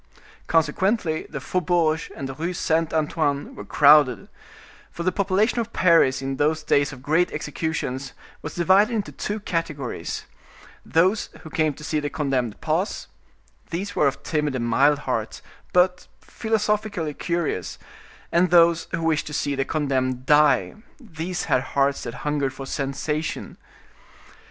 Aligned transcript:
Consequently, 0.47 1.27
the 1.29 1.39
faubourg 1.39 2.11
and 2.15 2.27
the 2.27 2.33
Rue 2.33 2.55
Saint 2.55 2.91
Antoine 2.91 3.53
were 3.53 3.63
crowded; 3.63 4.29
for 4.89 5.03
the 5.03 5.11
population 5.11 5.59
of 5.59 5.73
Paris 5.73 6.23
in 6.23 6.37
those 6.37 6.63
days 6.63 6.91
of 6.91 7.03
great 7.03 7.31
executions 7.31 8.13
was 8.41 8.55
divided 8.55 8.91
into 8.95 9.11
two 9.11 9.39
categories: 9.39 10.25
those 10.83 11.29
who 11.41 11.51
came 11.51 11.75
to 11.75 11.83
see 11.83 11.99
the 11.99 12.09
condemned 12.09 12.59
pass—these 12.61 13.95
were 13.95 14.07
of 14.07 14.23
timid 14.23 14.55
and 14.55 14.65
mild 14.67 14.97
hearts, 14.97 15.43
but 15.71 16.07
philosophically 16.19 17.13
curious—and 17.13 18.49
those 18.49 18.87
who 18.89 19.03
wished 19.03 19.27
to 19.27 19.33
see 19.33 19.53
the 19.53 19.65
condemned 19.65 20.25
die—these 20.25 21.43
had 21.43 21.61
hearts 21.61 22.01
that 22.01 22.15
hungered 22.25 22.53
for 22.55 22.65
sensation. 22.65 23.55